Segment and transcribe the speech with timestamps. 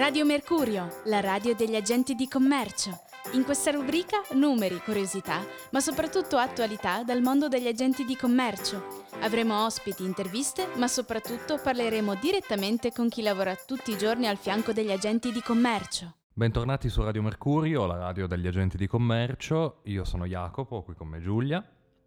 [0.00, 3.00] Radio Mercurio, la radio degli agenti di commercio.
[3.34, 8.82] In questa rubrica numeri, curiosità, ma soprattutto attualità dal mondo degli agenti di commercio.
[9.20, 14.72] Avremo ospiti, interviste, ma soprattutto parleremo direttamente con chi lavora tutti i giorni al fianco
[14.72, 16.14] degli agenti di commercio.
[16.32, 19.80] Bentornati su Radio Mercurio, la radio degli agenti di commercio.
[19.84, 21.62] Io sono Jacopo, qui con me Giulia.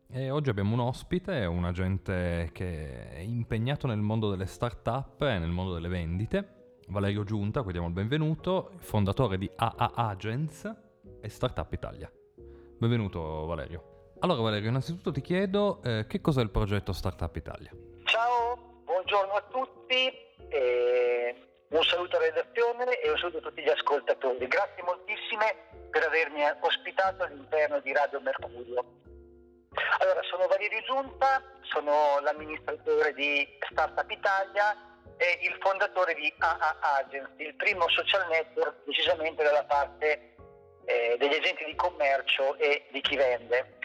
[0.09, 5.37] E oggi abbiamo un ospite, un agente che è impegnato nel mondo delle start-up e
[5.37, 10.71] nel mondo delle vendite Valerio Giunta, a cui diamo il benvenuto, fondatore di AA Agents
[11.21, 12.11] e Startup Italia.
[12.77, 14.11] Benvenuto Valerio.
[14.19, 17.71] Allora Valerio, innanzitutto ti chiedo eh, che cos'è il progetto Startup Italia?
[18.05, 20.11] Ciao, buongiorno a tutti,
[20.49, 21.35] eh,
[21.69, 24.47] un saluto alla redazione e un saluto a tutti gli ascoltatori.
[24.47, 28.85] Grazie moltissime per avermi ospitato all'interno di Radio Mercurio.
[29.99, 37.45] Allora, sono Valerio Giunta, sono l'amministratore di Startup Italia è il fondatore di AA Agency,
[37.45, 40.35] il primo social network decisamente dalla parte
[40.85, 43.79] eh, degli agenti di commercio e di chi vende.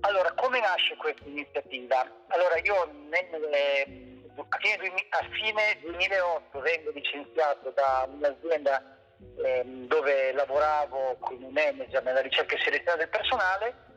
[0.00, 2.06] Allora, come nasce questa iniziativa?
[2.28, 8.98] Allora, io nel, eh, a, fine, a, fine, 2008 vengo licenziato da un'azienda
[9.44, 13.90] eh, dove lavoravo come manager nella ricerca e selezione del personale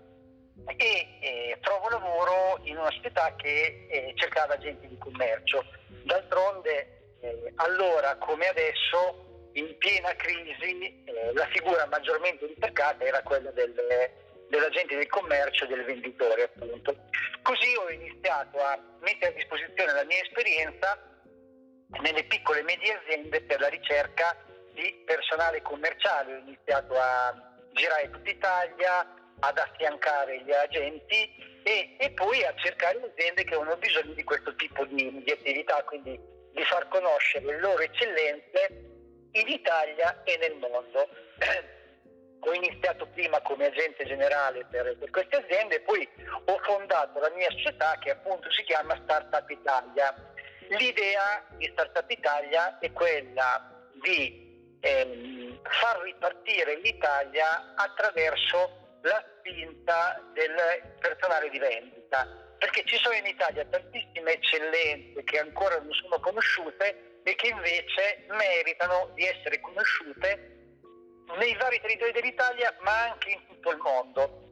[0.77, 5.63] e eh, trovo lavoro in una società che eh, cercava agenti di commercio.
[6.05, 13.49] D'altronde, eh, allora come adesso, in piena crisi, eh, la figura maggiormente ricercata era quella
[13.51, 13.73] del,
[14.47, 16.95] dell'agente di commercio e del venditore, appunto.
[17.41, 20.97] Così ho iniziato a mettere a disposizione la mia esperienza
[22.01, 24.37] nelle piccole e medie aziende per la ricerca
[24.73, 26.35] di personale commerciale.
[26.35, 27.33] Ho iniziato a
[27.71, 29.07] girare tutta Italia,
[29.39, 34.55] ad affiancare gli agenti e, e, poi a cercare aziende che hanno bisogno di questo
[34.55, 36.19] tipo di, di attività, quindi
[36.51, 38.67] di far conoscere le loro eccellenze
[39.31, 41.09] in Italia e nel mondo.
[42.47, 46.07] ho iniziato prima come agente generale per, per, queste aziende, poi
[46.45, 50.13] ho fondato la mia società che appunto si chiama Startup Italia.
[50.69, 60.55] L'idea di Startup Italia è quella di ehm, far ripartire l'Italia attraverso la spinta del
[60.99, 62.25] personale di vendita,
[62.57, 68.25] perché ci sono in Italia tantissime eccellenze che ancora non sono conosciute e che invece
[68.29, 70.53] meritano di essere conosciute
[71.37, 74.43] nei vari territori dell'Italia ma anche in tutto il mondo.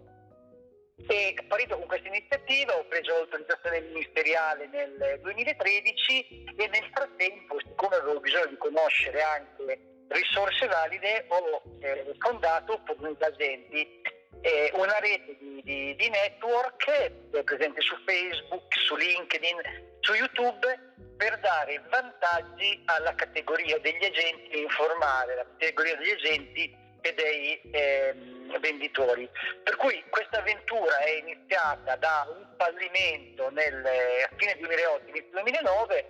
[1.07, 7.95] E partito con questa iniziativa ho preso l'autorizzazione ministeriale nel 2013 e nel frattempo, siccome
[7.95, 14.01] avevo bisogno di conoscere anche risorse valide, ho eh, fondato Opportunità Agenti
[14.43, 19.57] eh, una rete di, di, di network presente su Facebook, su LinkedIn,
[20.01, 27.13] su YouTube per dare vantaggi alla categoria degli agenti informale, la categoria degli agenti e
[27.13, 28.13] dei eh,
[28.59, 29.29] venditori.
[29.63, 36.05] Per cui questa avventura è iniziata da un fallimento nel, a fine 2008, inizio 2009,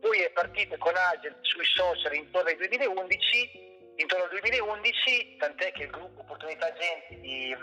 [0.00, 3.67] poi è partita con Agent sui social intorno al 2011
[3.98, 7.54] intorno al 2011, tant'è che il gruppo Opportunità Agenti di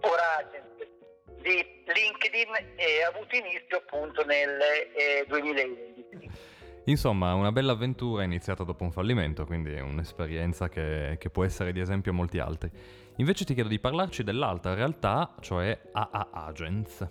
[0.00, 0.96] Oragent
[1.40, 6.56] di LinkedIn è avuto inizio appunto nel eh, 2011.
[6.84, 11.72] Insomma, una bella avventura iniziata dopo un fallimento, quindi è un'esperienza che, che, può essere
[11.72, 12.70] di esempio a molti altri.
[13.16, 17.06] Invece ti chiedo di parlarci dell'altra realtà, cioè AA Agents.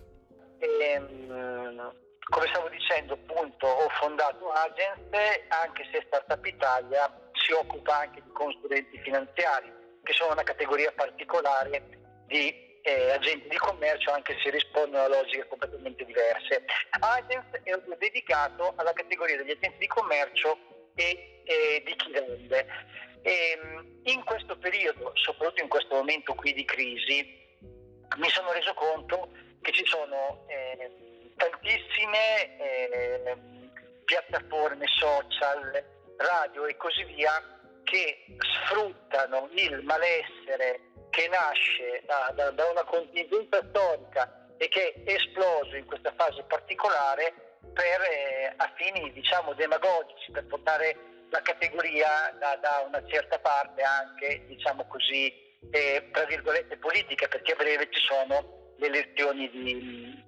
[0.60, 1.94] Ehm,
[2.28, 8.32] come stavo dicendo, appunto, ho fondato Agents, anche se Startup Italia si occupa anche di
[8.34, 9.72] consulenti finanziari,
[10.04, 11.82] che sono una categoria particolare
[12.28, 16.66] di eh, agenti di commercio, anche se rispondono a logiche completamente diverse.
[17.00, 20.58] Agents è dedicato alla categoria degli agenti di commercio
[20.96, 22.68] e, e di chi vende.
[23.22, 27.46] E, ehm, in questo periodo, soprattutto in questo momento qui di crisi,
[28.18, 29.30] mi sono reso conto
[29.62, 33.38] che ci sono eh, tantissime eh,
[34.06, 37.32] piattaforme social, radio e così via
[37.84, 45.14] che sfruttano il malessere che nasce da, da, da una contingenza storica e che è
[45.14, 50.98] esploso in questa fase particolare per eh, a fini diciamo demagogici per portare
[51.30, 57.54] la categoria da, da una certa parte anche diciamo così eh, tra virgolette politica perché
[57.54, 60.24] a breve ci sono le elezioni di,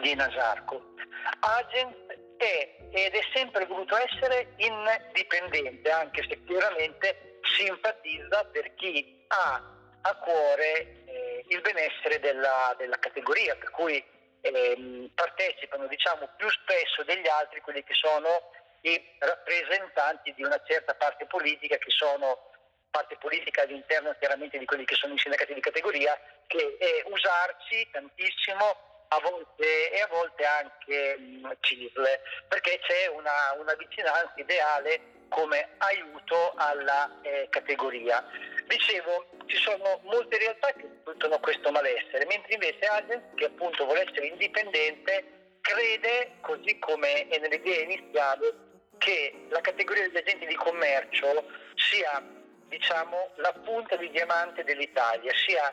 [0.00, 0.94] di Nasarco.
[1.40, 2.03] Agent
[2.44, 9.62] è ed è sempre voluto essere indipendente, anche se chiaramente simpatizza per chi ha
[10.06, 14.02] a cuore eh, il benessere della, della, categoria, per cui
[14.40, 18.52] eh, partecipano diciamo, più spesso degli altri quelli che sono
[18.82, 22.50] i rappresentanti di una certa parte politica che sono
[22.90, 27.88] parte politica all'interno chiaramente di quelli che sono i sindacati di categoria, che è usarci
[27.90, 32.04] tantissimo a volte, e a volte anche mh, CISL,
[32.48, 38.24] perché c'è una, una vicinanza ideale come aiuto alla eh, categoria.
[38.66, 44.02] Dicevo, ci sono molte realtà che sfruttano questo malessere, mentre invece Agent, che appunto vuole
[44.08, 48.54] essere indipendente, crede, così come è nell'idea iniziale,
[48.98, 52.22] che la categoria degli agenti di commercio sia
[52.68, 55.72] diciamo, la punta di diamante dell'Italia, sia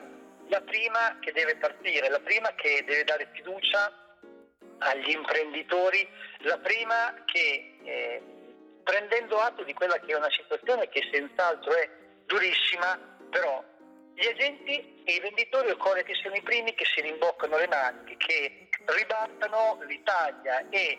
[0.52, 3.90] la prima che deve partire, la prima che deve dare fiducia
[4.80, 6.06] agli imprenditori,
[6.40, 8.22] la prima che eh,
[8.84, 11.90] prendendo atto di quella che è una situazione che senz'altro è
[12.26, 13.00] durissima,
[13.30, 13.64] però
[14.14, 18.18] gli agenti e i venditori occorre che siano i primi che si rimboccano le maniche,
[18.18, 20.98] che ribattano l'Italia e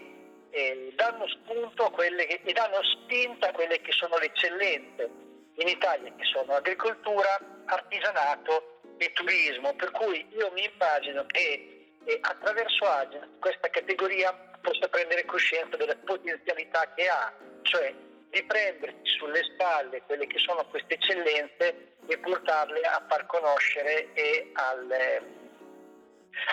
[0.49, 2.07] eh, danno spunto che,
[2.43, 5.11] e danno spinta a quelle che sono le eccellenze
[5.57, 9.75] in Italia, che sono agricoltura, artigianato e turismo.
[9.75, 15.97] Per cui io mi immagino che eh, attraverso Agent questa categoria possa prendere coscienza delle
[15.97, 17.95] potenzialità che ha, cioè
[18.31, 24.51] di prendersi sulle spalle quelle che sono queste eccellenze e portarle a far conoscere e
[24.55, 25.23] al, eh,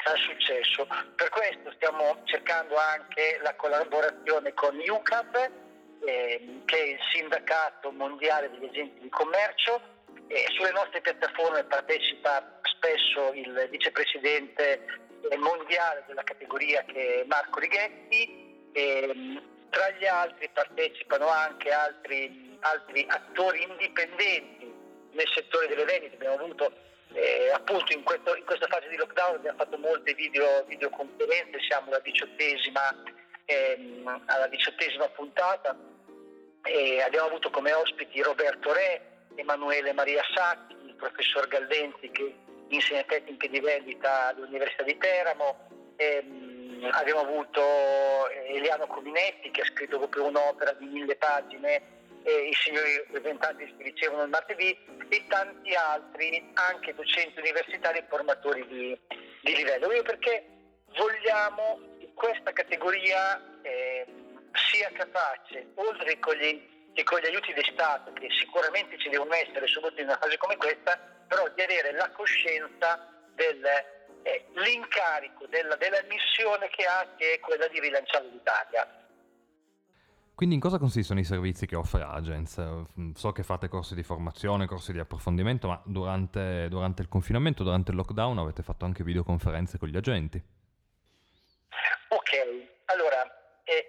[0.05, 0.85] al successo.
[1.15, 5.51] Per questo stiamo cercando anche la collaborazione con UCAP,
[6.05, 9.97] eh, che è il sindacato mondiale degli agenti di commercio.
[10.31, 14.85] E sulle nostre piattaforme partecipa spesso il vicepresidente
[15.37, 18.69] mondiale della categoria che è Marco Righetti.
[18.71, 24.73] E, tra gli altri partecipano anche altri, altri attori indipendenti
[25.11, 26.15] nel settore delle vendite.
[26.15, 26.71] Abbiamo avuto
[27.13, 31.87] eh, appunto in, questo, in, questa fase di lockdown abbiamo fatto molte video, videoconferenze, siamo
[31.87, 33.03] alla diciottesima,
[33.45, 35.75] ehm, alla diciottesima puntata
[36.63, 39.08] e abbiamo avuto come ospiti Roberto Re,
[39.39, 42.35] Emanuele Maria Sacchi, il professor Galdenti che
[42.69, 45.67] insegna tecniche di vendita all'Università di Teramo.
[45.95, 51.97] Ehm, abbiamo avuto eh, Eliano Cominetti che ha scritto proprio un'opera di mille pagine
[52.29, 54.77] i signori rappresentanti si ricevono il martedì
[55.07, 58.99] e tanti altri, anche docenti universitari e formatori di,
[59.41, 59.91] di livello.
[59.91, 60.45] Io perché
[60.97, 64.05] vogliamo che questa categoria eh,
[64.69, 66.61] sia capace, oltre che con, gli,
[66.99, 70.37] che con gli aiuti di Stato, che sicuramente ci devono essere, soprattutto in una fase
[70.37, 73.63] come questa, però di avere la coscienza del
[74.23, 74.45] eh,
[75.47, 79.07] della, della missione che ha, che è quella di rilanciare l'Italia.
[80.35, 82.83] Quindi in cosa consistono i servizi che offre Agents?
[83.15, 87.91] So che fate corsi di formazione, corsi di approfondimento, ma durante, durante il confinamento, durante
[87.91, 90.41] il lockdown avete fatto anche videoconferenze con gli agenti.
[92.09, 92.31] Ok,
[92.85, 93.39] allora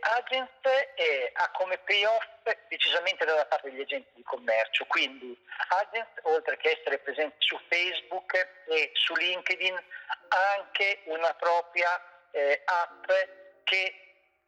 [0.00, 2.25] Agent eh, ha come payoff
[2.69, 5.37] decisamente dalla parte degli agenti di commercio, quindi
[5.69, 8.35] Agent oltre che essere presente su Facebook
[8.67, 9.75] e su LinkedIn
[10.29, 12.00] ha anche una propria
[12.31, 13.11] eh, app
[13.64, 13.94] che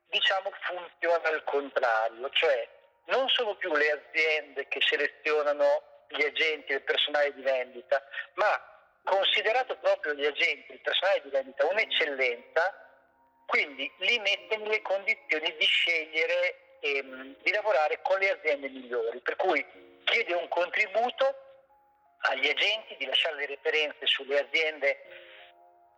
[0.06, 2.68] diciamo funziona al contrario, cioè
[3.06, 8.02] non sono più le aziende che selezionano gli agenti il personale di vendita,
[8.34, 8.60] ma
[9.04, 12.91] considerato proprio gli agenti, il personale di vendita un'eccellenza,
[13.52, 19.36] quindi li mette nelle condizioni di scegliere ehm, di lavorare con le aziende migliori, per
[19.36, 19.62] cui
[20.04, 21.36] chiede un contributo
[22.20, 24.98] agli agenti di lasciare le referenze sulle aziende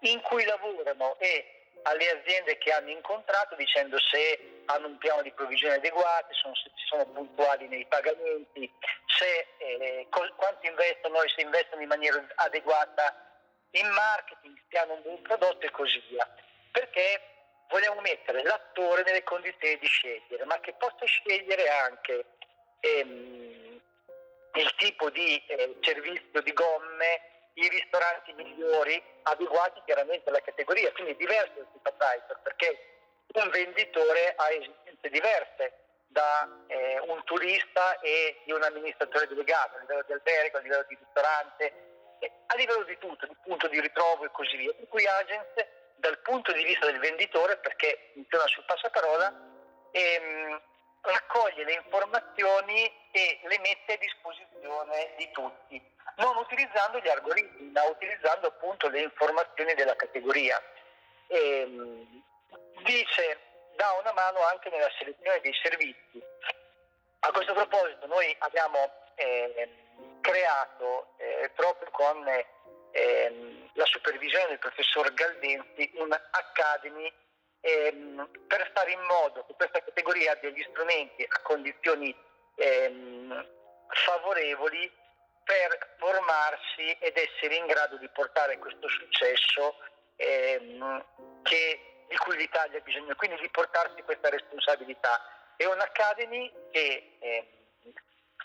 [0.01, 5.31] in cui lavorano e alle aziende che hanno incontrato dicendo se hanno un piano di
[5.31, 8.69] provvigione adeguato, sono, se sono puntuali nei pagamenti,
[9.17, 13.15] se, eh, quanto investono e se investono in maniera adeguata
[13.71, 16.29] in marketing, se hanno un buon prodotto e così via.
[16.73, 17.34] Perché
[17.69, 22.25] vogliamo mettere l'attore nelle condizioni di scegliere, ma che possa scegliere anche
[22.81, 23.81] ehm,
[24.55, 27.21] il tipo di eh, servizio di gomme,
[27.55, 32.95] i ristoranti migliori, adeguati chiaramente alla categoria, quindi diversi dal TripAdvisor, perché
[33.35, 35.73] un venditore ha esigenze diverse
[36.07, 40.85] da eh, un turista e di un amministratore delegato, a livello di albergo, a livello
[40.89, 41.73] di ristorante,
[42.21, 44.73] eh, a livello di tutto, di punto di ritrovo e così via.
[44.73, 49.33] Per cui Agence dal punto di vista del venditore, perché funziona sul passaparola,
[49.91, 50.61] ehm,
[51.01, 57.85] raccoglie le informazioni e le mette a disposizione di tutti, non utilizzando gli algoritmi, ma
[57.85, 60.61] utilizzando appunto le informazioni della categoria.
[61.29, 62.23] Ehm,
[62.83, 63.39] dice,
[63.77, 66.23] dà una mano anche nella selezione dei servizi.
[67.21, 68.79] A questo proposito noi abbiamo
[69.15, 69.69] eh,
[70.21, 72.25] creato eh, proprio con
[72.95, 77.13] eh, la supervisione del professor Galdenti, un Academy
[77.61, 82.15] ehm, per fare in modo che questa categoria abbia gli strumenti a condizioni
[82.55, 83.47] ehm,
[83.89, 84.91] favorevoli
[85.43, 89.77] per formarsi ed essere in grado di portare questo successo
[90.15, 91.05] ehm,
[91.43, 95.21] che, di cui l'Italia ha bisogno, quindi di portarsi questa responsabilità.
[95.57, 97.64] È un'Academy che eh,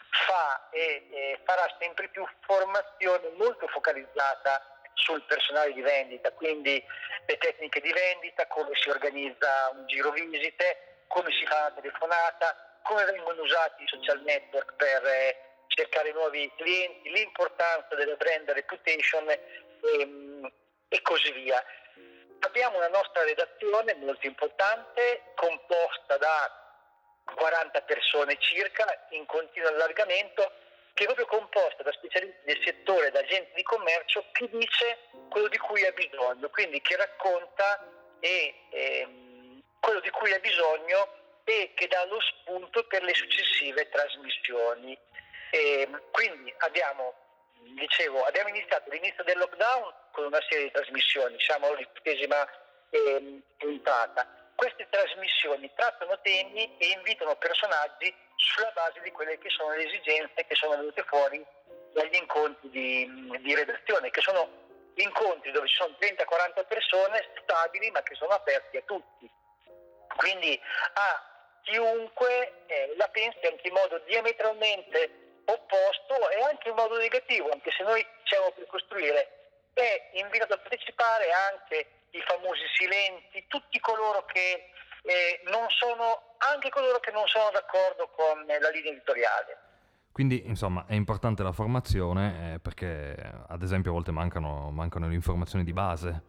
[0.09, 6.83] fa e eh, farà sempre più formazione molto focalizzata sul personale di vendita, quindi
[7.25, 12.79] le tecniche di vendita, come si organizza un giro visite, come si fa la telefonata,
[12.83, 19.27] come vengono usati i social network per eh, cercare nuovi clienti, l'importanza della brand reputation
[19.29, 20.51] ehm,
[20.89, 21.63] e così via.
[22.41, 26.68] Abbiamo una nostra redazione molto importante, composta da
[27.33, 30.51] 40 persone circa, in continuo allargamento,
[30.93, 34.97] che è proprio composta da specialisti del settore, da agenti di commercio, che dice
[35.29, 37.87] quello di cui ha bisogno, quindi che racconta
[38.19, 41.07] e, ehm, quello di cui ha bisogno
[41.45, 44.97] e che dà lo spunto per le successive trasmissioni.
[45.51, 47.13] E, ehm, quindi abbiamo,
[47.75, 52.47] dicevo, abbiamo iniziato all'inizio del lockdown con una serie di trasmissioni, siamo all'undicesima
[52.89, 54.38] eh, puntata.
[54.59, 60.45] Queste trasmissioni trattano temi e invitano personaggi sulla base di quelle che sono le esigenze
[60.45, 61.41] che sono venute fuori
[61.93, 68.03] dagli incontri di, di redazione, che sono incontri dove ci sono 30-40 persone stabili ma
[68.03, 69.31] che sono aperti a tutti.
[70.17, 70.59] Quindi
[70.91, 77.49] a chiunque eh, la pensi anche in modo diametralmente opposto e anche in modo negativo,
[77.49, 83.79] anche se noi siamo per costruire, è invitato a partecipare anche i famosi silenti, tutti
[83.79, 84.71] coloro che
[85.03, 89.57] eh, non sono, anche coloro che non sono d'accordo con la linea editoriale.
[90.11, 93.15] Quindi, insomma, è importante la formazione eh, perché,
[93.47, 96.21] ad esempio, a volte mancano, mancano le informazioni di base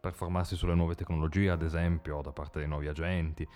[0.00, 3.48] per formarsi sulle nuove tecnologie, ad esempio, da parte dei nuovi agenti.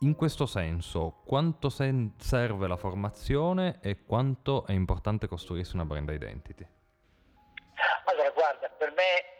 [0.00, 6.10] In questo senso, quanto sen- serve la formazione e quanto è importante costruirsi una brand
[6.10, 6.66] identity?
[8.06, 9.33] Allora, guarda, per me,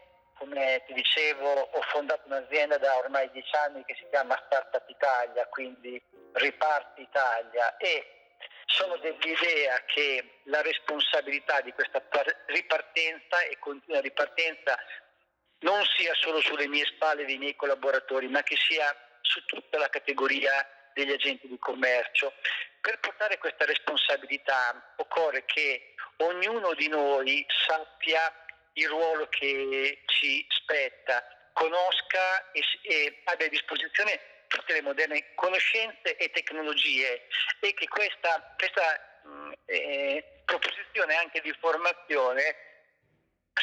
[0.45, 5.47] come ti dicevo, ho fondato un'azienda da ormai dieci anni che si chiama Startup Italia,
[5.47, 5.99] quindi
[6.33, 12.03] Riparti Italia e sono dell'idea che la responsabilità di questa
[12.47, 14.77] ripartenza e continua ripartenza
[15.59, 19.89] non sia solo sulle mie spalle dei miei collaboratori, ma che sia su tutta la
[19.89, 20.51] categoria
[20.93, 22.33] degli agenti di commercio.
[22.81, 28.44] Per portare questa responsabilità occorre che ognuno di noi sappia
[28.75, 36.17] il ruolo che ci spetta, conosca e, e abbia a disposizione tutte le moderne conoscenze
[36.17, 37.27] e tecnologie
[37.59, 42.55] e che questa, questa mm, eh, proposizione anche di formazione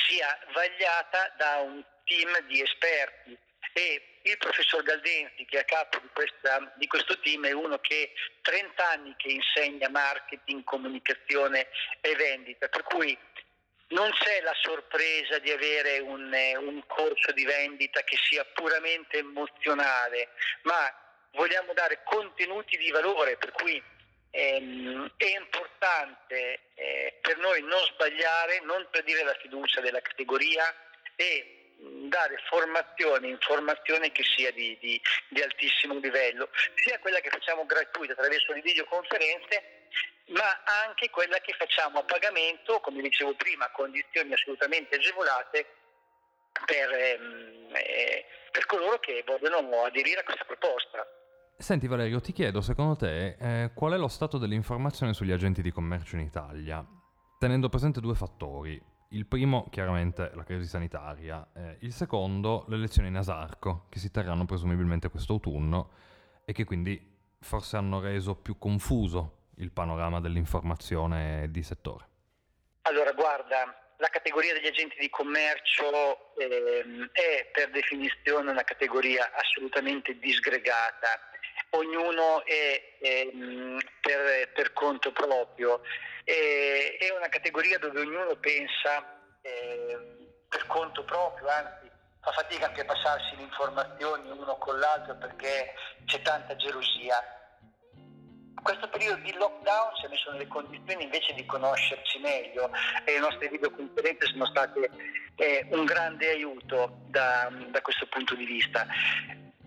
[0.08, 3.38] sia vagliata da un team di esperti.
[3.74, 7.78] E il professor Galdenzi, che è a capo di, questa, di, questo team, è uno
[7.78, 11.68] che 30 anni che insegna marketing, comunicazione
[12.00, 13.16] e vendita, per cui
[13.92, 20.30] non c'è la sorpresa di avere un, un corso di vendita che sia puramente emozionale,
[20.62, 20.92] ma
[21.32, 23.82] vogliamo dare contenuti di valore, per cui
[24.30, 30.64] ehm, è importante eh, per noi non sbagliare, non tradire la fiducia della categoria
[31.16, 31.58] e
[32.08, 38.12] dare formazione, informazione che sia di, di, di, altissimo livello, sia quella che facciamo gratuita
[38.12, 39.81] attraverso le videoconferenze,
[40.32, 45.66] ma anche quella che facciamo a pagamento, come dicevo prima, a condizioni assolutamente agevolate
[46.64, 51.06] per, ehm, eh, per coloro che vogliono aderire a questa proposta.
[51.56, 55.70] Senti Valerio, ti chiedo secondo te eh, qual è lo stato dell'informazione sugli agenti di
[55.70, 56.84] commercio in Italia,
[57.38, 58.80] tenendo presente due fattori.
[59.10, 61.46] Il primo, chiaramente, la crisi sanitaria.
[61.54, 65.90] Eh, il secondo, le elezioni in Asarco, che si terranno presumibilmente quest'autunno
[66.46, 72.06] e che quindi forse hanno reso più confuso il panorama dell'informazione di settore.
[72.82, 80.18] Allora, guarda, la categoria degli agenti di commercio eh, è per definizione una categoria assolutamente
[80.18, 81.20] disgregata.
[81.70, 83.32] Ognuno è eh,
[84.00, 85.80] per, per conto proprio
[86.24, 89.98] eh, è una categoria dove ognuno pensa eh,
[90.48, 91.90] per conto proprio, anzi
[92.20, 97.16] fa fatica anche a passarsi le informazioni uno con l'altro perché c'è tanta gelosia.
[98.60, 102.70] Questo periodo di lockdown ci ha messo nelle condizioni invece di conoscerci meglio
[103.04, 104.90] e le nostre videoconferenze sono state
[105.36, 108.86] eh, un grande aiuto da, da, questo punto di vista.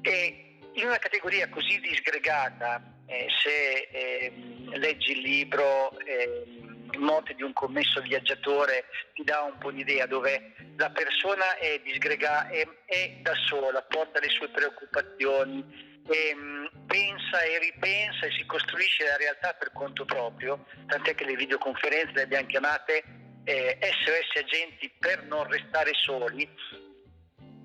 [0.02, 4.34] E in una categoria così disgregata eh, se eh,
[4.78, 6.64] leggi il libro eh,
[6.98, 12.50] morte di un commesso viaggiatore ti dà un po' un'idea dove la persona è disgregata,
[12.50, 18.46] è, è da sola, porta le sue preoccupazioni, e, mh, pensa e ripensa e si
[18.46, 23.04] costruisce la realtà per conto proprio, tant'è che le videoconferenze le abbiamo chiamate
[23.44, 26.50] eh, SOS agenti per non restare soli,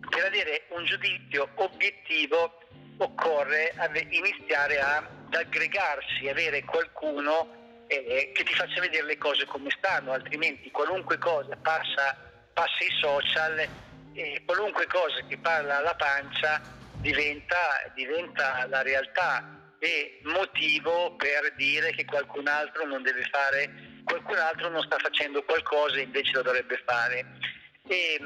[0.09, 2.59] per avere un giudizio obiettivo
[2.99, 3.73] occorre
[4.11, 10.73] iniziare ad aggregarsi, avere qualcuno eh, che ti faccia vedere le cose come stanno, altrimenti
[10.73, 12.17] qualunque cosa passa,
[12.53, 13.69] passa i social
[14.13, 21.93] e qualunque cosa che parla alla pancia diventa, diventa la realtà e motivo per dire
[21.93, 26.43] che qualcun altro non deve fare, qualcun altro non sta facendo qualcosa e invece lo
[26.43, 27.25] dovrebbe fare.
[27.89, 28.21] E,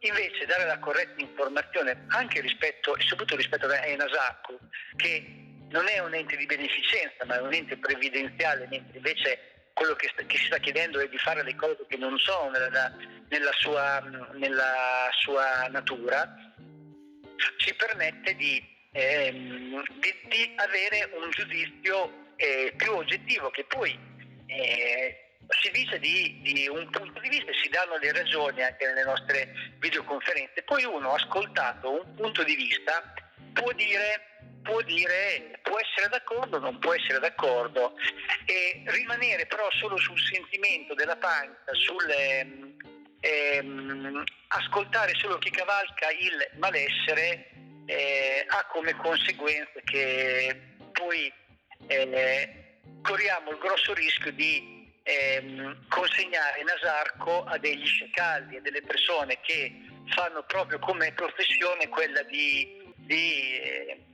[0.00, 4.58] invece dare la corretta informazione anche rispetto e soprattutto rispetto a Enasacco
[4.96, 5.24] che
[5.70, 10.10] non è un ente di beneficenza ma è un ente previdenziale mentre invece quello che,
[10.26, 12.92] che, si sta chiedendo è di fare le cose che non sono nella,
[13.28, 14.00] nella, sua,
[14.34, 16.52] nella sua, natura
[17.58, 18.62] ci permette di,
[18.92, 23.98] ehm, di, di avere un giudizio eh, più oggettivo che poi
[24.46, 25.24] eh,
[25.60, 29.04] si dice di, di, un punto di vista e si danno le ragioni anche nelle
[29.04, 33.14] nostre videoconferenze, poi uno ascoltato un punto di vista
[33.52, 37.94] può dire, può, dire, può essere d'accordo o non può essere d'accordo.
[38.46, 42.63] E rimanere però solo sul sentimento della pancia, sul
[43.24, 47.50] ehm, ascoltare solo chi cavalca il malessere
[47.86, 51.32] eh, ha come conseguenza che poi
[51.86, 59.38] eh, corriamo il grosso rischio di ehm, consegnare Nasarco a degli scicalli, a delle persone
[59.40, 59.72] che
[60.14, 64.04] fanno proprio come professione quella di, di eh,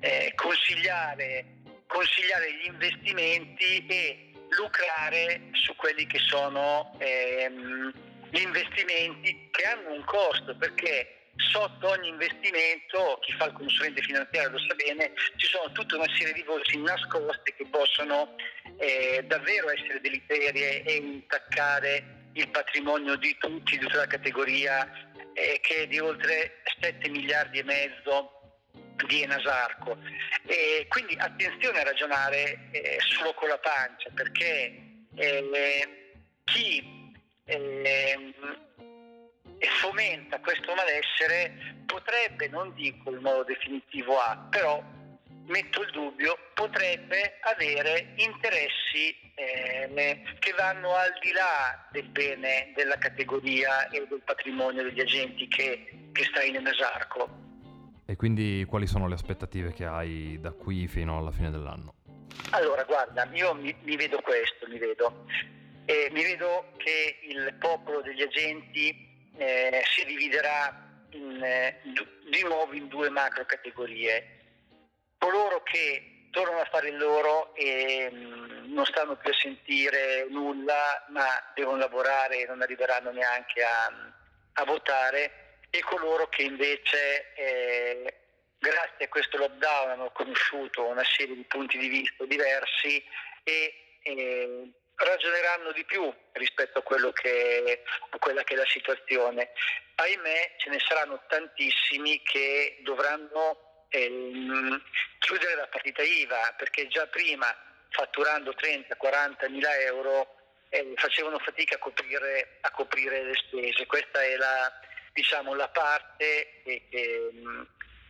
[0.00, 1.44] eh, consigliare,
[1.86, 7.92] consigliare, gli investimenti e lucrare su quelli che sono ehm,
[8.30, 14.50] gli investimenti che hanno un costo perché sotto ogni investimento, chi fa il consulente finanziario
[14.50, 18.34] lo sa bene, ci sono tutta una serie di voci nascoste che possono
[18.78, 24.86] eh, davvero essere deleterie e intaccare il patrimonio di tutti, di tutta la categoria
[25.34, 28.32] eh, che è di oltre 7 miliardi e mezzo
[29.06, 29.96] di Enasarco.
[30.46, 35.98] E quindi attenzione a ragionare eh, solo con la pancia perché eh,
[37.48, 38.32] chi ehm,
[39.80, 44.82] fomenta questo malessere potrebbe, non dico in modo definitivo A, però
[45.46, 52.98] metto il dubbio, potrebbe avere interessi eh, che vanno al di là del bene della
[52.98, 57.46] categoria e del patrimonio degli agenti che, che sta in Enesarco.
[58.04, 61.94] E quindi quali sono le aspettative che hai da qui fino alla fine dell'anno?
[62.50, 65.26] Allora, guarda, io mi, mi vedo questo, mi vedo.
[65.90, 71.80] Eh, mi vedo che il popolo degli agenti eh, si dividerà in, eh,
[72.30, 74.40] di nuovo in due macro categorie.
[75.16, 80.26] Coloro che tornano a fare il loro e mh, mm, non stanno più a sentire
[80.28, 81.24] nulla, ma
[81.54, 83.90] devono lavorare e non arriveranno neanche a,
[84.52, 88.14] a votare, e coloro che invece, eh,
[88.58, 93.02] grazie a questo lockdown, hanno conosciuto una serie di punti di vista diversi
[93.42, 99.52] e eh, ragioneranno di più rispetto a, che, a quella che è la situazione.
[99.96, 104.82] Ahimè ce ne saranno tantissimi che dovranno ehm,
[105.18, 107.54] chiudere la partita IVA perché già prima
[107.90, 110.36] fatturando 30-40 mila euro
[110.68, 113.86] eh, facevano fatica a coprire, a coprire, le spese.
[113.86, 114.72] Questa è la,
[115.12, 117.30] diciamo, la parte che, che,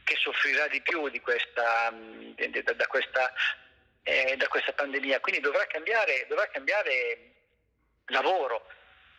[0.05, 3.33] che, soffrirà di più di questa, da, da questa
[4.09, 7.19] eh, da questa pandemia, quindi dovrà cambiare, dovrà cambiare
[8.07, 8.67] lavoro.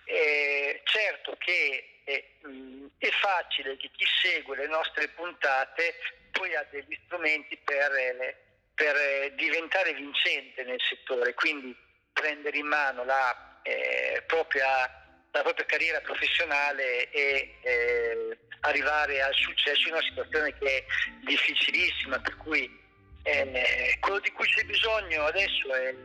[0.06, 5.94] Eh, certo che è, mh, è, facile che chi segue le nostre puntate
[6.32, 8.36] poi ha degli strumenti per, eh,
[8.74, 11.76] per eh, diventare vincente nel settore, quindi
[12.12, 14.90] prendere in mano la, eh, propria,
[15.30, 20.86] la propria, carriera professionale e eh, arrivare al successo in una situazione che è
[21.26, 22.88] difficilissima, per cui
[23.24, 25.96] eh, quello di cui c'è bisogno adesso è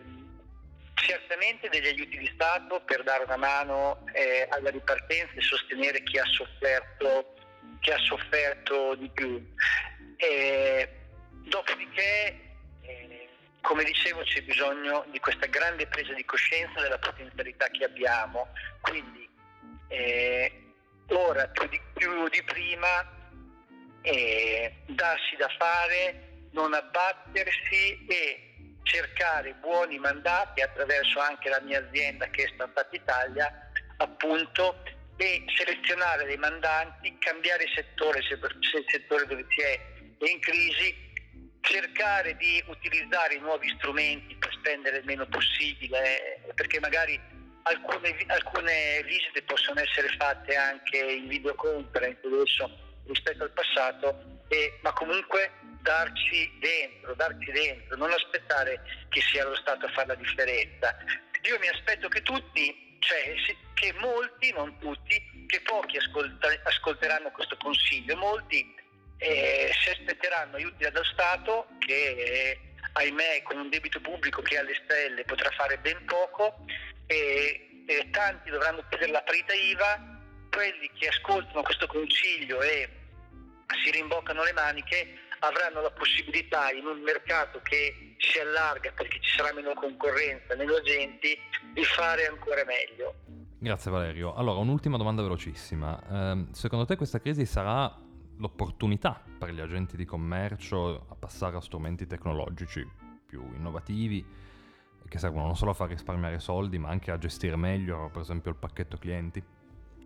[0.95, 6.19] certamente degli aiuti di Stato per dare una mano eh, alla ripartenza e sostenere chi
[6.19, 7.35] ha sofferto,
[7.81, 9.55] chi ha sofferto di più.
[10.17, 10.89] Eh,
[11.43, 12.41] dopodiché,
[12.83, 13.29] eh,
[13.61, 18.49] come dicevo, c'è bisogno di questa grande presa di coscienza della potenzialità che abbiamo,
[18.81, 19.29] quindi
[19.89, 20.63] eh,
[21.09, 23.13] ora più di, più di prima
[24.01, 32.27] eh, darsi da fare non abbattersi e cercare buoni mandati attraverso anche la mia azienda
[32.29, 34.83] che è Startup Italia, appunto,
[35.17, 39.81] e selezionare dei mandanti, cambiare settore se, il settore dove si è
[40.31, 41.13] in crisi,
[41.61, 47.19] cercare di utilizzare i nuovi strumenti per spendere il meno possibile, perché magari
[47.63, 52.71] alcune, alcune visite possono essere fatte anche in videoconferenza adesso
[53.07, 59.57] rispetto al passato, e, ma comunque darci dentro, darci dentro, non aspettare che sia lo
[59.57, 60.97] Stato a fare la differenza.
[61.43, 63.35] Io mi aspetto che tutti, cioè
[63.75, 68.75] che molti, non tutti, che pochi ascolta, ascolteranno questo consiglio, molti
[69.19, 72.59] eh, si aspetteranno aiuti dallo Stato che
[72.93, 76.65] ahimè con un debito pubblico che è alle stelle potrà fare ben poco
[77.07, 83.04] e, e tanti dovranno chiedere la parità IVA, quelli che ascoltano questo consiglio e
[83.85, 89.37] si rimboccano le maniche avranno la possibilità in un mercato che si allarga perché ci
[89.37, 91.37] sarà meno concorrenza negli agenti
[91.75, 93.15] di fare ancora meglio.
[93.59, 94.35] Grazie Valerio.
[94.35, 96.01] Allora, un'ultima domanda velocissima.
[96.11, 97.95] Eh, secondo te questa crisi sarà
[98.39, 102.87] l'opportunità per gli agenti di commercio a passare a strumenti tecnologici
[103.27, 104.43] più innovativi
[105.07, 108.51] che servono non solo a far risparmiare soldi ma anche a gestire meglio per esempio
[108.51, 109.43] il pacchetto clienti?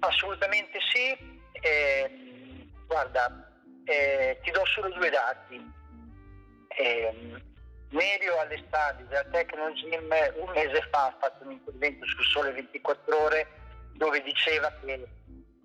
[0.01, 1.37] Assolutamente sì.
[1.53, 3.58] Eh, guarda,
[3.89, 5.73] eh, ti do solo due dati.
[6.69, 7.43] Eh,
[7.91, 13.49] Merio Alessandri della Tecnogym un mese fa ha fatto un intervento sul Sole 24 Ore
[13.95, 15.09] dove diceva che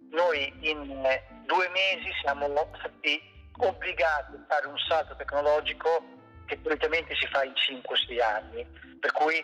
[0.09, 1.03] noi in
[1.45, 3.21] due mesi siamo stati
[3.57, 6.01] obbligati a fare un salto tecnologico
[6.45, 8.65] che solitamente si fa in 5-6 anni.
[9.01, 9.35] Per cui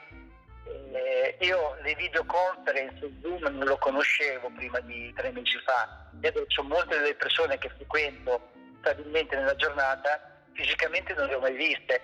[0.94, 6.64] eh, io le videoconferenze Zoom non lo conoscevo prima di tre mesi fa e adesso
[6.64, 10.20] molte delle persone che frequento stabilmente nella giornata
[10.54, 12.02] fisicamente non le ho mai viste.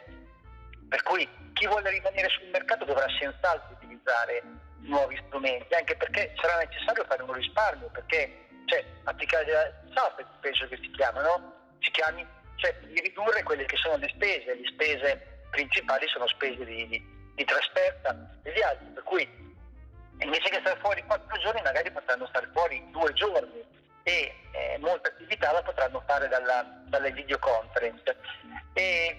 [0.88, 4.44] Per cui chi vuole rimanere sul mercato dovrà senz'altro utilizzare
[4.82, 10.68] nuovi strumenti, anche perché sarà necessario fare un risparmio, perché cioè applicare la SAP penso
[10.68, 11.54] che si chiama, no?
[11.80, 16.66] Si chiami, cioè di ridurre quelle che sono le spese, le spese principali sono spese
[16.66, 17.04] di, di,
[17.36, 19.28] di trasferta e di altri, per cui
[20.20, 23.65] invece che stare fuori quattro giorni magari potranno stare fuori due giorni
[24.08, 28.16] e eh, molte attività la potranno fare dalla, dalle videoconference.
[28.74, 29.18] E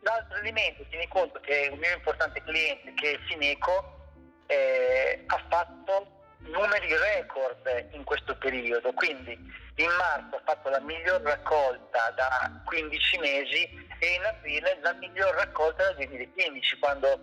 [0.00, 4.12] l'altro elemento, tieni conto che un mio importante cliente che è Fineco
[4.46, 9.32] eh, ha fatto numeri record in questo periodo, quindi
[9.74, 15.34] in marzo ha fatto la miglior raccolta da 15 mesi e in aprile la miglior
[15.34, 17.20] raccolta dal 2015, quando,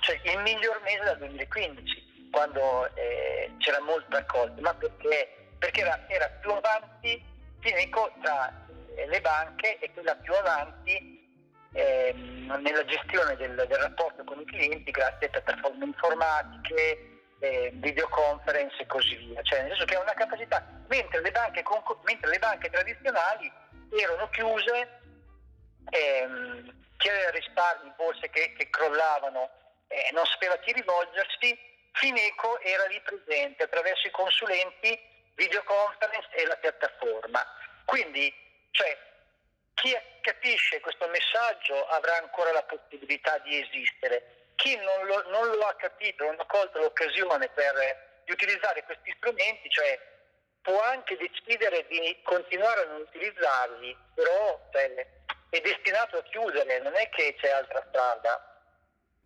[0.00, 5.39] cioè il miglior mese dal 2015, quando eh, c'era molta raccolta, ma perché?
[5.60, 7.24] Perché era, era più avanti
[7.60, 8.52] Fineco tra
[8.96, 11.20] eh, le banche e quella più avanti
[11.72, 18.82] eh, nella gestione del, del rapporto con i clienti grazie a piattaforme informatiche, eh, videoconference
[18.82, 21.62] e così via, cioè nel senso che ha una capacità, mentre le banche,
[22.04, 23.52] mentre le banche tradizionali
[23.90, 25.00] erano chiuse,
[25.90, 29.48] ehm, aveva risparmi, borse che, che crollavano,
[29.88, 31.58] eh, non sapeva a chi rivolgersi,
[31.92, 34.98] Fineco era lì presente attraverso i consulenti,
[35.40, 37.40] videoconference e la piattaforma.
[37.86, 38.32] Quindi,
[38.72, 38.96] cioè,
[39.74, 45.64] chi capisce questo messaggio avrà ancora la possibilità di esistere chi non lo, non lo,
[45.64, 47.72] ha capito, non ha colto l'occasione per,
[48.26, 49.98] di utilizzare questi strumenti, cioè
[50.60, 54.94] può anche decidere di continuare a non utilizzarli, però cioè,
[55.48, 58.44] è destinato a chiudere, non è che c'è altra strada.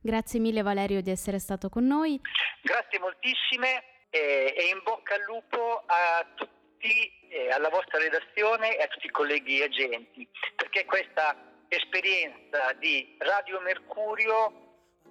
[0.01, 2.21] Grazie mille Valerio di essere stato con noi.
[2.63, 8.83] Grazie moltissime eh, e in bocca al lupo a tutti, eh, alla vostra redazione e
[8.83, 14.63] a tutti i colleghi agenti, perché questa esperienza di Radio Mercurio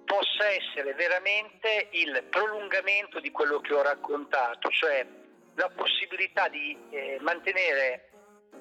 [0.06, 5.06] possa essere veramente il prolungamento di quello che ho raccontato, cioè
[5.56, 8.08] la possibilità di eh, mantenere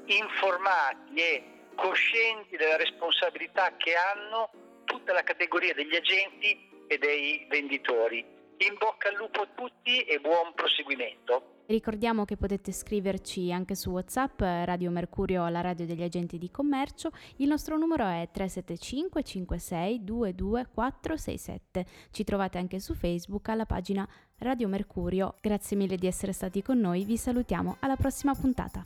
[0.06, 1.44] informati e
[1.76, 4.52] coscienti della responsabilità che hanno
[4.84, 8.33] tutta la categoria degli agenti e dei venditori.
[8.58, 11.54] In bocca al lupo a tutti e buon proseguimento.
[11.66, 17.12] Ricordiamo che potete scriverci anche su WhatsApp Radio Mercurio alla radio degli agenti di commercio.
[17.38, 21.86] Il nostro numero è 375 56 22 467.
[22.12, 24.08] Ci trovate anche su Facebook alla pagina
[24.40, 25.36] Radio Mercurio.
[25.42, 28.84] Grazie mille di essere stati con noi, vi salutiamo alla prossima puntata.